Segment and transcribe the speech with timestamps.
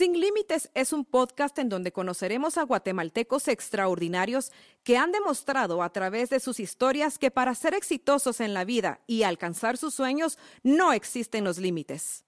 [0.00, 4.50] Sin Límites es un podcast en donde conoceremos a guatemaltecos extraordinarios
[4.82, 9.02] que han demostrado a través de sus historias que para ser exitosos en la vida
[9.06, 12.24] y alcanzar sus sueños no existen los límites.